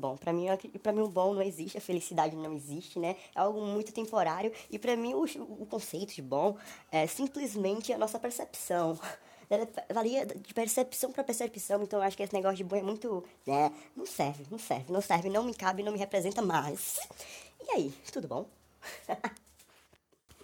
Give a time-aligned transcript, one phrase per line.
[0.00, 0.16] bom.
[0.16, 0.46] Para mim,
[0.82, 3.16] para mim o bom não existe, a felicidade não existe, né?
[3.34, 5.24] É algo muito temporário e para mim o,
[5.62, 6.56] o conceito de bom
[6.90, 8.98] é simplesmente a nossa percepção.
[9.92, 13.24] Varia de percepção para percepção, então eu acho que esse negócio de bom é muito,
[13.46, 13.72] né?
[13.96, 17.00] Não serve, não serve, não serve, não me cabe, não me representa mais.
[17.60, 18.46] E aí, tudo bom?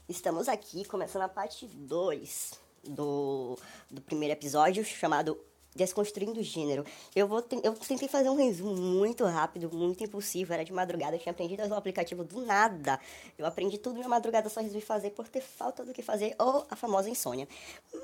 [0.09, 3.59] Estamos aqui começando a parte 2 do,
[3.91, 5.39] do primeiro episódio, chamado
[5.77, 6.85] Desconstruindo o Gênero.
[7.15, 11.21] Eu, vou eu tentei fazer um resumo muito rápido, muito impulsivo, era de madrugada, eu
[11.21, 12.99] tinha aprendido a usar o aplicativo do nada.
[13.39, 16.67] Eu aprendi tudo na madrugada, só resolvi fazer por ter falta do que fazer, ou
[16.71, 17.47] a famosa insônia.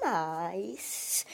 [0.00, 1.24] Mas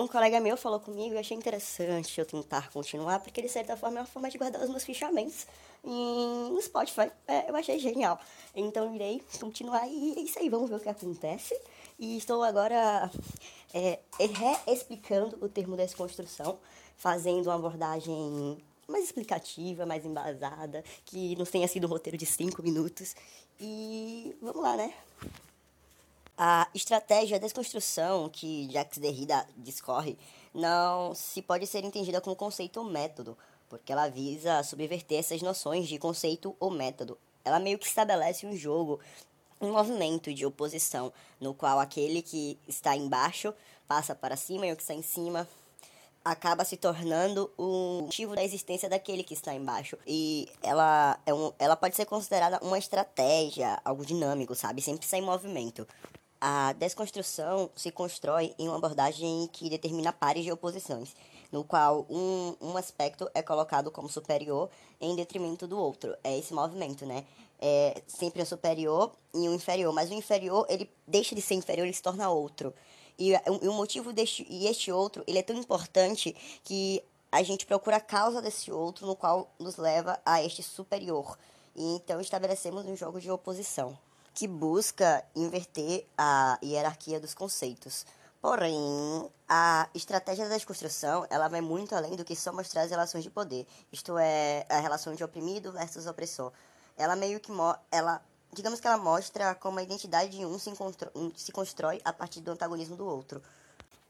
[0.00, 3.98] um colega meu falou comigo e achei interessante eu tentar continuar, porque de certa forma
[3.98, 5.46] é uma forma de guardar os meus fichamentos
[5.84, 7.10] no Spotify.
[7.28, 8.18] É, eu achei genial.
[8.54, 11.54] Então irei continuar e é isso aí, vamos ver o que acontece.
[12.00, 13.10] E estou agora
[13.74, 14.00] é,
[14.64, 16.58] reexplicando o termo desconstrução,
[16.96, 18.56] fazendo uma abordagem
[18.88, 23.14] mais explicativa, mais embasada, que não tenha sido um roteiro de cinco minutos.
[23.60, 24.94] E vamos lá, né?
[26.38, 30.16] A estratégia de desconstrução que Jacques Derrida discorre
[30.54, 33.36] não se pode ser entendida como conceito ou método,
[33.68, 37.18] porque ela visa subverter essas noções de conceito ou método.
[37.44, 39.00] Ela meio que estabelece um jogo,
[39.60, 43.52] um movimento de oposição, no qual aquele que está embaixo
[43.86, 45.46] passa para cima e o que está em cima
[46.24, 49.96] acaba se tornando o motivo da existência daquele que está embaixo.
[50.06, 54.82] E ela, é um, ela pode ser considerada uma estratégia, algo dinâmico, sabe?
[54.82, 55.86] Sempre está em movimento.
[56.40, 61.14] A desconstrução se constrói em uma abordagem que determina pares de oposições,
[61.52, 64.70] no qual um, um aspecto é colocado como superior
[65.00, 66.16] em detrimento do outro.
[66.22, 67.24] É esse movimento, né?
[67.62, 71.84] É sempre um superior e um inferior, mas o inferior, ele deixa de ser inferior,
[71.84, 72.72] ele se torna outro.
[73.18, 76.34] E, e o motivo deste e este outro, ele é tão importante
[76.64, 81.38] que a gente procura a causa desse outro, no qual nos leva a este superior.
[81.76, 83.96] E então estabelecemos um jogo de oposição
[84.34, 88.06] que busca inverter a hierarquia dos conceitos.
[88.40, 93.22] Porém, a estratégia da desconstrução, ela vai muito além do que só mostrar as relações
[93.22, 96.50] de poder, isto é, a relação de oprimido versus opressor.
[97.00, 97.50] Ela meio que
[97.90, 98.22] ela,
[98.52, 100.70] digamos que ela mostra como a identidade de um se,
[101.36, 103.42] se constrói a partir do antagonismo do outro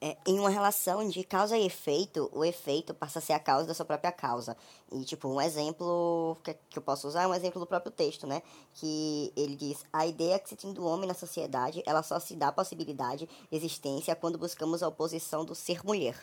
[0.03, 3.67] é, em uma relação de causa e efeito, o efeito passa a ser a causa
[3.67, 4.57] da sua própria causa.
[4.91, 8.27] E, tipo, um exemplo que, que eu posso usar é um exemplo do próprio texto,
[8.27, 8.43] né?
[8.75, 12.35] Que ele diz: a ideia que se tem do homem na sociedade, ela só se
[12.35, 16.17] dá possibilidade, existência, quando buscamos a oposição do ser mulher.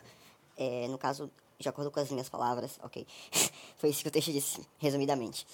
[0.58, 1.30] É, no caso,
[1.60, 3.06] de acordo com as minhas palavras, ok?
[3.78, 5.46] Foi isso que o texto disse, resumidamente.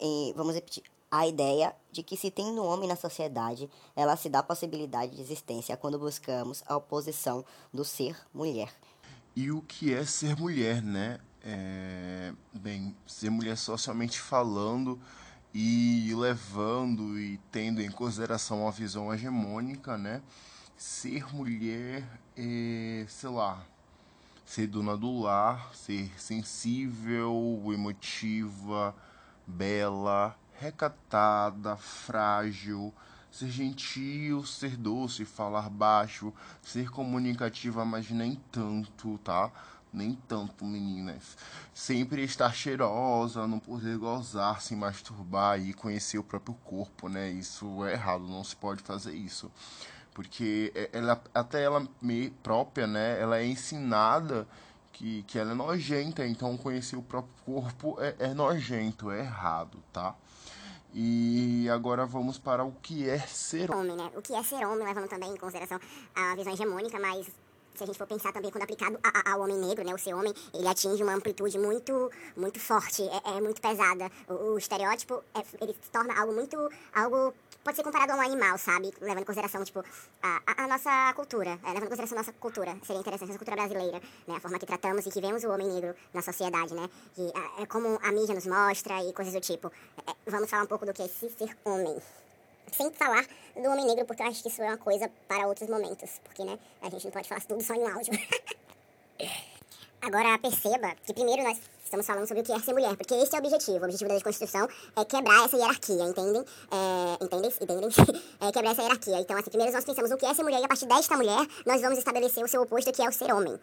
[0.00, 4.28] E, vamos repetir a ideia de que se tem no homem na sociedade, ela se
[4.28, 8.74] dá possibilidade de existência quando buscamos a oposição do ser mulher.
[9.34, 11.20] E o que é ser mulher, né?
[11.42, 15.00] É, bem, ser mulher socialmente falando
[15.54, 20.20] e levando e tendo em consideração a visão hegemônica, né?
[20.76, 22.04] Ser mulher
[22.36, 23.64] é, sei lá,
[24.44, 28.94] ser dona do lar, ser sensível, emotiva,
[29.46, 32.92] bela, recatada, frágil,
[33.30, 39.50] ser gentil, ser doce, falar baixo, ser comunicativa, mas nem tanto, tá?
[39.92, 41.36] Nem tanto, meninas.
[41.72, 47.30] Sempre estar cheirosa, não poder gozar, se masturbar e conhecer o próprio corpo, né?
[47.30, 49.50] Isso é errado, não se pode fazer isso.
[50.12, 51.86] Porque é, ela, até ela
[52.42, 53.20] própria, né?
[53.20, 54.46] Ela é ensinada
[54.96, 59.78] que, que ela é nojenta, então conhecer o próprio corpo é, é nojento, é errado,
[59.92, 60.16] tá?
[60.94, 64.10] E agora vamos para o que é ser homem, né?
[64.16, 65.78] O que é ser homem, levando também em consideração
[66.14, 67.26] a visão hegemônica, mas
[67.76, 70.32] se a gente for pensar também quando aplicado ao homem negro, né, o ser homem,
[70.54, 74.10] ele atinge uma amplitude muito, muito forte, é, é muito pesada.
[74.28, 76.56] O, o estereótipo, é, ele se torna algo muito,
[76.94, 78.92] algo pode ser comparado a um animal, sabe?
[79.00, 79.84] Levando em consideração, tipo,
[80.22, 83.38] a, a, a nossa cultura, é, levando em consideração a nossa cultura, seria interessante, essa
[83.38, 86.74] cultura brasileira, né, a forma que tratamos e que vemos o homem negro na sociedade,
[86.74, 89.70] né, que é como a mídia nos mostra e coisas do tipo.
[90.06, 91.96] É, vamos falar um pouco do que é esse ser homem
[92.72, 93.24] sem falar
[93.54, 96.20] do homem negro, porque eu acho que isso é uma coisa para outros momentos.
[96.24, 98.12] Porque, né, a gente não pode falar tudo só em áudio.
[100.02, 103.34] Agora, perceba que primeiro nós estamos falando sobre o que é ser mulher, porque esse
[103.34, 103.78] é o objetivo.
[103.78, 106.44] O objetivo da desconstrução é quebrar essa hierarquia, entendem?
[106.70, 107.50] É, entendem?
[107.60, 107.88] Entendem?
[108.40, 109.20] é quebrar essa hierarquia.
[109.20, 111.46] Então, assim, primeiro nós pensamos o que é ser mulher, e a partir desta mulher,
[111.64, 113.58] nós vamos estabelecer o seu oposto, que é o ser homem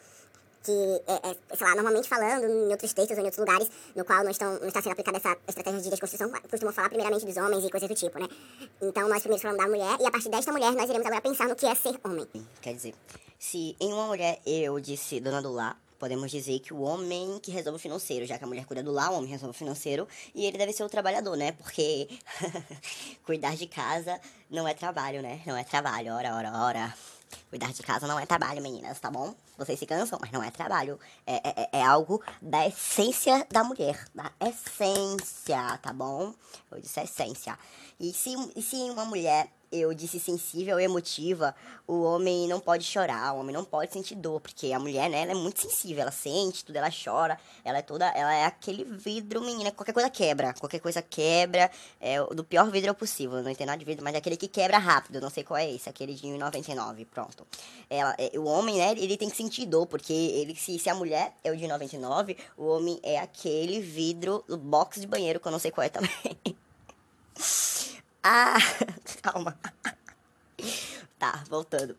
[0.64, 0.72] que,
[1.08, 4.24] é, é, sei lá, normalmente falando em outros textos ou em outros lugares no qual
[4.24, 7.66] não, estão, não está sendo aplicada essa estratégia de desconstrução, costumam falar primeiramente dos homens
[7.66, 8.28] e coisas do tipo, né?
[8.82, 11.48] Então nós primeiro falamos da mulher e a partir desta mulher nós iremos agora pensar
[11.48, 12.28] no que é ser homem.
[12.62, 12.96] Quer dizer,
[13.38, 17.50] se em uma mulher eu disse dona do lar, podemos dizer que o homem que
[17.52, 20.08] resolve o financeiro, já que a mulher cuida do lar, o homem resolve o financeiro,
[20.36, 21.54] e ele deve ser o trabalhador, né?
[21.54, 22.10] Porque
[23.26, 24.20] cuidar de casa
[24.50, 25.42] não é trabalho, né?
[25.46, 26.94] Não é trabalho, ora, ora, ora.
[27.54, 29.36] Cuidar de casa não é trabalho, meninas, tá bom?
[29.60, 31.00] Vocês se cansam, mas não é trabalho.
[31.24, 34.08] É, é, é algo da essência da mulher.
[34.12, 36.34] Da essência, tá bom?
[36.72, 37.56] Eu disse essência.
[38.00, 41.56] E se, e se uma mulher eu disse sensível e emotiva,
[41.88, 45.24] o homem não pode chorar, o homem não pode sentir dor, porque a mulher, né,
[45.24, 48.84] ela é muito sensível, ela sente tudo, ela chora, ela é toda, ela é aquele
[48.84, 53.68] vidro, menina, qualquer coisa quebra, qualquer coisa quebra, é do pior vidro possível, não entendo
[53.68, 56.14] nada de vidro, mas é aquele que quebra rápido, não sei qual é esse, aquele
[56.14, 57.46] de 1,99, pronto.
[57.90, 60.96] Ela, é, o homem, né, ele tem que sentir dor, porque ele, se, se a
[60.96, 65.48] mulher é o de 99, o homem é aquele vidro, o box de banheiro, que
[65.48, 66.12] eu não sei qual é também.
[68.24, 68.58] Ah,
[69.22, 69.58] calma.
[71.20, 71.96] Tá, voltando.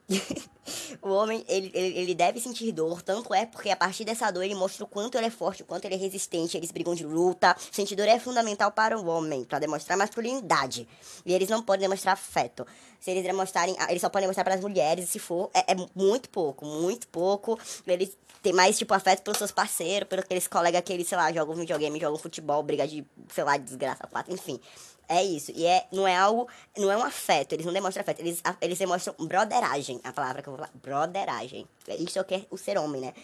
[1.00, 4.42] o homem, ele, ele, ele, deve sentir dor, tanto é porque a partir dessa dor
[4.42, 7.06] ele mostra o quanto ele é forte, o quanto ele é resistente, eles brigam de
[7.06, 7.56] luta.
[7.72, 10.86] Sentir dor é fundamental para o homem, para demonstrar masculinidade.
[11.24, 12.66] E eles não podem demonstrar afeto.
[13.00, 15.76] Se eles demonstrarem, ah, eles só podem mostrar para as mulheres, se for, é, é,
[15.94, 17.58] muito pouco, muito pouco.
[17.86, 21.32] Eles têm mais, tipo, afeto pelos seus parceiros, pelos aqueles colegas que eles, sei lá,
[21.32, 24.60] jogam videogame, jogam futebol, briga de, sei lá, de desgraça, quatro, enfim.
[25.08, 25.52] É isso.
[25.54, 26.48] E é, não é algo.
[26.76, 27.52] Não é um afeto.
[27.52, 28.20] Eles não demonstram afeto.
[28.20, 30.00] Eles, eles demonstram broderagem.
[30.02, 30.72] A palavra que eu vou falar.
[30.82, 31.66] Broderagem.
[31.98, 33.14] Isso é o que é o ser homem, né?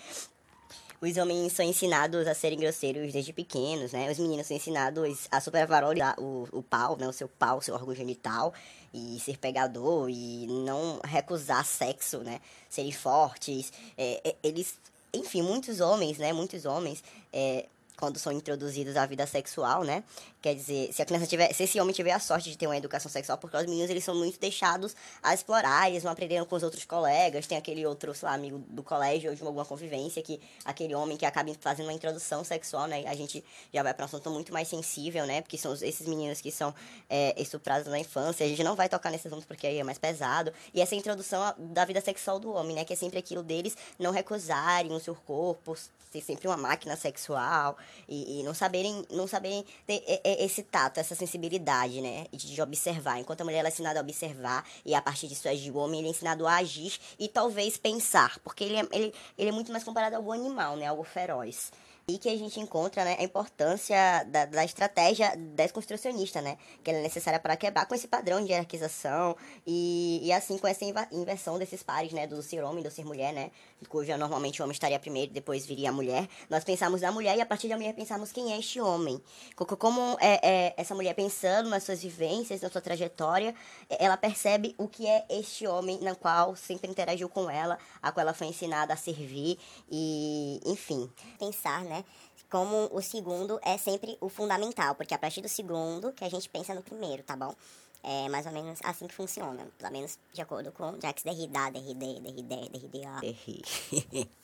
[1.01, 4.11] Os homens são ensinados a serem grosseiros desde pequenos, né?
[4.11, 7.09] Os meninos são ensinados a supervalorizar o, o pau, né?
[7.09, 8.53] O seu pau, o seu órgão genital.
[8.93, 12.41] E ser pegador e não recusar sexo, né?
[12.69, 13.73] Serem fortes.
[13.97, 14.79] É, é, eles...
[15.15, 16.33] Enfim, muitos homens, né?
[16.33, 17.03] Muitos homens...
[17.33, 17.67] É,
[17.97, 20.03] quando são introduzidos à vida sexual, né?
[20.41, 22.77] Quer dizer, se a criança tiver, se esse homem tiver a sorte de ter uma
[22.77, 26.57] educação sexual, porque os meninos eles são muito deixados a explorar, eles vão aprendendo com
[26.57, 30.23] os outros colegas, tem aquele outro, sei lá, amigo do colégio ou de alguma convivência
[30.23, 33.05] que aquele homem que acaba fazendo uma introdução sexual, né?
[33.07, 35.43] A gente já vai para um assunto muito mais sensível, né?
[35.43, 36.75] Porque são esses meninos que são
[37.11, 39.99] é, estuprados na infância, a gente não vai tocar nesse assunto porque aí é mais
[39.99, 40.55] pesado.
[40.73, 42.85] E essa introdução da vida sexual do homem, né?
[42.87, 45.77] Que é sempre aquilo deles não recusarem o seu corpo,
[46.11, 47.77] ser sempre uma máquina sexual
[48.09, 50.03] e, e não saberem, não saberem ter
[50.39, 52.27] esse tato, essa sensibilidade, né?
[52.33, 53.19] De observar.
[53.19, 56.09] Enquanto a mulher é ensinada a observar e a partir disso agir, o homem ele
[56.09, 59.85] é ensinado a agir e talvez pensar, porque ele é, ele, ele é muito mais
[59.85, 60.87] comparado a algo animal, né?
[60.87, 61.71] Algo feroz
[62.11, 66.57] e que a gente encontra né, a importância da, da estratégia desconstrucionista, né?
[66.83, 69.37] Que ela é necessária para quebrar com esse padrão de hierarquização
[69.67, 72.27] e, e assim com essa inversão desses pares, né?
[72.27, 73.51] Do ser homem e do ser mulher, né?
[73.89, 76.29] Cuja normalmente o homem estaria primeiro, depois viria a mulher.
[76.49, 79.21] Nós pensamos na mulher e a partir da mulher pensamos quem é este homem.
[79.57, 83.55] Como é, é essa mulher pensando nas suas vivências, na sua trajetória,
[83.89, 88.23] ela percebe o que é este homem na qual sempre interagiu com ela, a qual
[88.23, 89.59] ela foi ensinada a servir
[89.91, 91.11] e, enfim.
[91.39, 92.05] Pensar, né?
[92.51, 96.49] Como o segundo é sempre o fundamental, porque a partir do segundo que a gente
[96.49, 97.55] pensa no primeiro, tá bom?
[98.03, 102.21] É mais ou menos assim que funciona, pelo menos de acordo com Jacques Derrida, Derrida,
[102.21, 103.21] Derrida, Derrida.
[103.21, 104.29] Derrida.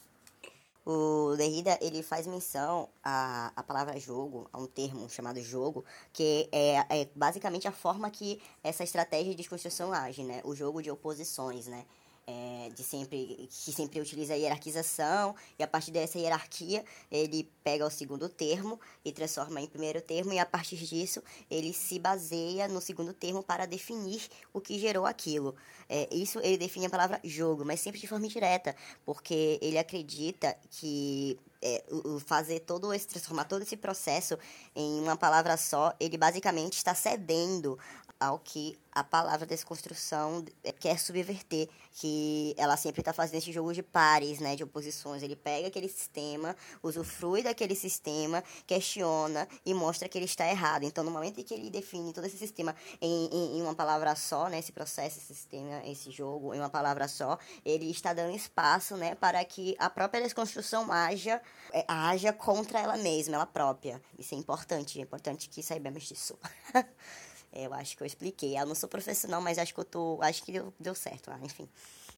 [0.89, 6.49] O Derrida, ele faz menção à, à palavra jogo, a um termo chamado jogo, que
[6.53, 10.41] é, é basicamente a forma que essa estratégia de desconstrução age, né?
[10.45, 11.85] O jogo de oposições, né?
[12.27, 17.87] É, de sempre que sempre utiliza a hierarquização e a partir dessa hierarquia ele pega
[17.87, 22.67] o segundo termo e transforma em primeiro termo e a partir disso ele se baseia
[22.67, 25.55] no segundo termo para definir o que gerou aquilo.
[25.89, 30.57] É, isso ele define a palavra jogo, mas sempre de forma indireta, porque ele acredita
[30.69, 31.85] que é,
[32.27, 34.37] fazer todo esse transformar todo esse processo
[34.75, 37.79] em uma palavra só, ele basicamente está cedendo
[38.19, 40.43] ao que a palavra desconstrução
[40.81, 45.23] quer subverter, que ela sempre está fazendo esse jogo de pares, né, de oposições.
[45.23, 50.85] Ele pega aquele sistema, usufrui daquele sistema, questiona e mostra que ele está errado.
[50.85, 54.15] Então, no momento em que ele define todo esse sistema em, em, em uma palavra
[54.17, 58.35] só, né, esse processo, esse sistema, esse jogo em uma palavra só, ele está dando
[58.35, 64.01] espaço, né, para que a própria desconstrução haja, é, haja contra ela mesma, ela própria.
[64.19, 66.39] Isso é importante, é importante que saibamos disso.
[67.57, 68.59] Eu acho que eu expliquei.
[68.59, 70.19] Eu não sou profissional, mas acho que eu tô.
[70.23, 71.69] Acho que deu, deu certo, ah, enfim.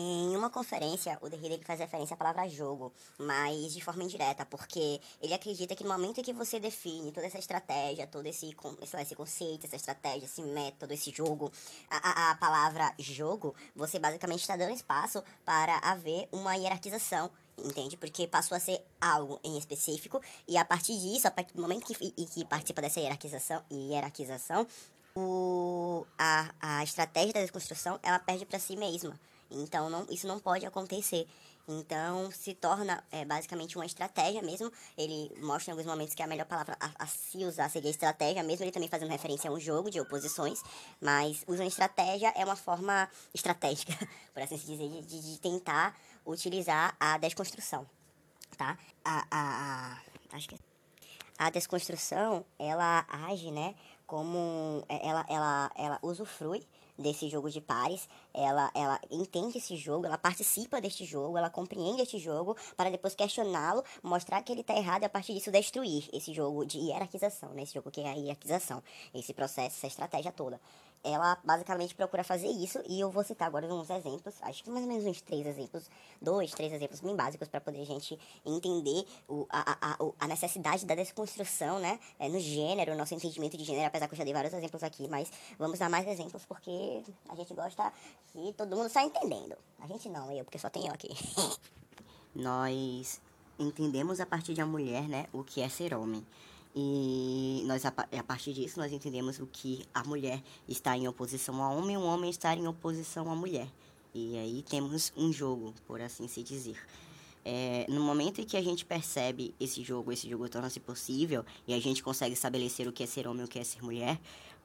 [0.01, 4.47] Em uma conferência, o Derrida ele faz referência à palavra jogo, mas de forma indireta,
[4.47, 8.55] porque ele acredita que no momento em que você define toda essa estratégia, todo esse,
[9.01, 11.51] esse conceito, essa estratégia, esse método, esse jogo,
[11.91, 17.29] a, a palavra jogo, você basicamente está dando espaço para haver uma hierarquização
[17.65, 17.97] entende?
[17.97, 21.85] Porque passou a ser algo em específico e a partir disso, a partir do momento
[21.85, 24.65] que, que participa dessa hierarquização, hierarquização
[25.19, 29.19] o, a, a estratégia da desconstrução ela perde para si mesma.
[29.51, 31.27] Então, não, isso não pode acontecer.
[31.67, 34.73] Então, se torna é, basicamente uma estratégia mesmo.
[34.97, 38.43] Ele mostra em alguns momentos que a melhor palavra a, a, se usar seria estratégia,
[38.43, 40.63] mesmo ele também fazendo referência a um jogo de oposições.
[41.01, 43.93] Mas usando estratégia é uma forma estratégica,
[44.33, 47.87] por assim dizer, de, de tentar utilizar a desconstrução,
[48.57, 48.79] tá?
[49.05, 49.99] A, a,
[50.33, 50.59] a, acho que é
[51.39, 53.77] a desconstrução, ela age, né,
[54.09, 56.67] como é, ela, ela, ela usufrui
[56.99, 62.03] desse jogo de pares, ela, ela entende esse jogo, ela participa deste jogo, ela compreende
[62.03, 66.09] este jogo, para depois questioná-lo, mostrar que ele está errado e a partir disso destruir
[66.13, 67.63] esse jogo de hierarquização, né?
[67.63, 68.83] Esse jogo que é a hierarquização,
[69.15, 70.59] esse processo, essa estratégia toda
[71.03, 74.85] ela basicamente procura fazer isso e eu vou citar agora uns exemplos, acho que mais
[74.85, 75.91] ou menos uns três exemplos,
[76.21, 80.85] dois, três exemplos bem básicos para poder a gente entender o, a, a, a necessidade
[80.85, 84.33] da desconstrução, né, é, no gênero, nosso entendimento de gênero, apesar que eu já dei
[84.33, 87.93] vários exemplos aqui, mas vamos dar mais exemplos porque a gente gosta
[88.35, 89.57] e todo mundo está entendendo.
[89.81, 91.09] A gente não, eu, porque só tenho eu aqui.
[92.35, 93.21] Nós
[93.59, 96.25] entendemos a partir de uma mulher, né, o que é ser homem.
[96.81, 101.77] E nós, a, partir disso, nós entendemos o que a mulher está em oposição ao
[101.77, 103.67] homem e o homem está em oposição à mulher.
[104.15, 106.79] E aí temos um jogo, por assim se dizer.
[107.45, 111.75] É, no momento em que a gente percebe esse jogo, esse jogo torna-se possível e
[111.75, 114.21] a gente consegue estabelecer o que é ser homem e o que é ser mulher,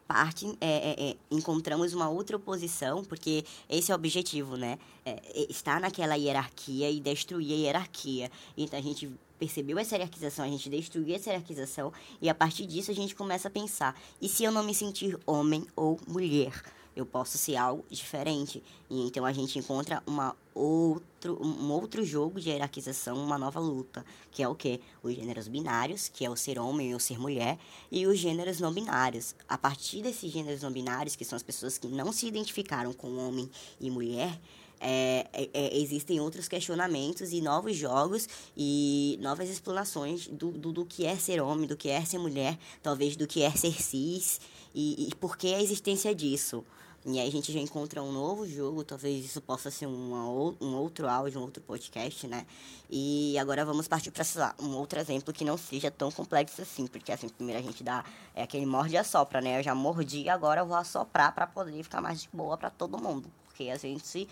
[0.08, 4.78] parte é, é, é, encontramos uma outra oposição, porque esse é o objetivo, né?
[5.06, 8.32] É, é, estar naquela hierarquia e destruir a hierarquia.
[8.58, 11.92] Então a gente percebeu essa hierarquização, a gente destruiu essa hierarquização
[12.22, 15.18] e a partir disso a gente começa a pensar: e se eu não me sentir
[15.26, 16.64] homem ou mulher?
[16.96, 18.64] Eu posso ser algo diferente.
[18.90, 24.06] E então a gente encontra uma outro, um outro jogo de hierarquização, uma nova luta,
[24.32, 24.80] que é o que?
[25.02, 27.58] Os gêneros binários, que é o ser homem ou ser mulher,
[27.92, 29.36] e os gêneros não binários.
[29.48, 33.18] A partir desses gêneros não binários, que são as pessoas que não se identificaram com
[33.18, 34.40] homem e mulher,
[34.86, 40.86] é, é, é, existem outros questionamentos e novos jogos e novas explanações do, do, do,
[40.86, 44.42] que é ser homem, do que é ser mulher, talvez do que é ser cis
[44.76, 46.66] e, e por que a existência disso.
[47.06, 50.26] E aí a gente já encontra um novo jogo, talvez isso possa ser uma,
[50.62, 52.46] um outro áudio, um outro podcast, né?
[52.90, 54.24] E agora vamos partir para
[54.60, 58.06] um outro exemplo que não seja tão complexo assim, porque assim, primeiro a gente dá
[58.34, 59.60] é aquele morde e assopra, né?
[59.60, 62.98] Eu já mordi, agora eu vou assoprar para poder ficar mais de boa para todo
[62.98, 64.28] mundo, porque a gente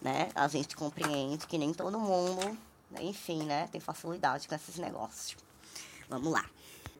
[0.00, 0.28] né?
[0.34, 2.56] A gente compreende que nem todo mundo,
[3.00, 5.36] enfim, né, tem facilidade com esses negócios.
[6.08, 6.44] Vamos lá.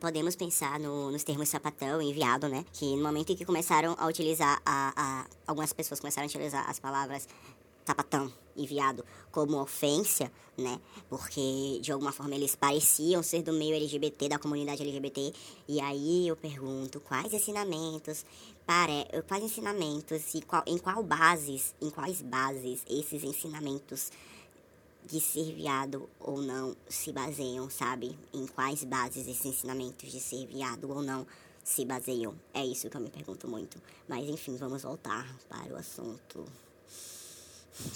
[0.01, 2.13] Podemos pensar no, nos termos sapatão e
[2.49, 2.65] né?
[2.73, 6.69] Que no momento em que começaram a utilizar, a, a, algumas pessoas começaram a utilizar
[6.69, 7.27] as palavras
[7.87, 8.67] sapatão e
[9.31, 10.81] como ofensa, né?
[11.09, 15.33] Porque de alguma forma eles pareciam ser do meio LGBT, da comunidade LGBT.
[15.69, 18.25] E aí eu pergunto quais ensinamentos
[18.67, 24.11] para quais ensinamentos e qual, em qual bases, em quais bases esses ensinamentos
[25.07, 28.19] de ser viado ou não se baseiam, sabe?
[28.33, 31.27] Em quais bases esses ensinamentos de ser viado ou não
[31.63, 32.35] se baseiam?
[32.53, 33.81] É isso que eu me pergunto muito.
[34.09, 36.45] Mas enfim, vamos voltar para o assunto.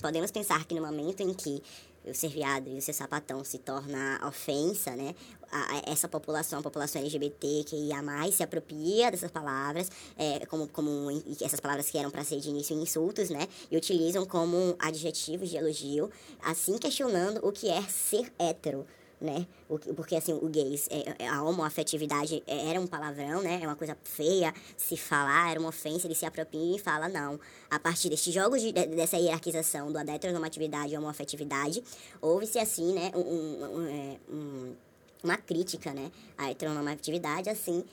[0.01, 1.63] Podemos pensar que no momento em que
[2.05, 5.15] o ser viado e o ser sapatão se torna ofensa, né?
[5.53, 10.69] A, essa população, a população LGBT que ia mais se apropria dessas palavras, é, como,
[10.69, 13.49] como essas palavras que eram para ser de início insultos, né?
[13.71, 16.11] E utilizam como adjetivos de elogio,
[16.43, 18.87] assim questionando o que é ser hétero,
[19.21, 19.47] né?
[19.95, 23.61] Porque, assim, o gays, é, é, a homoafetividade é, era um palavrão, né?
[23.63, 27.39] É uma coisa feia se falar, era uma ofensa, ele se apropria e fala, não.
[27.71, 31.83] A partir destes jogos, de, dessa hierarquização da heteronormatividade e homoafetividade,
[32.21, 34.77] houve-se, assim, né, um, um, um,
[35.23, 37.85] uma crítica, né, à heteronormatividade, assim,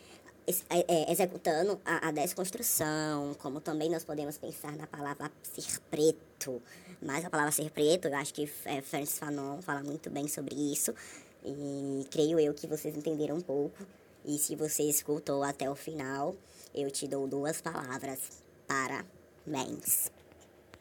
[1.10, 6.62] executando a, a, desconstrução, como também nós podemos pensar na palavra ser preto.
[7.02, 10.56] Mas a palavra ser preto, eu acho que é, Francis Fanon fala muito bem sobre
[10.56, 10.94] isso.
[11.44, 13.86] E creio eu que vocês entenderam um pouco.
[14.26, 16.36] E se você escutou até o final,
[16.74, 18.44] eu te dou duas palavras.
[18.68, 20.17] Parabéns.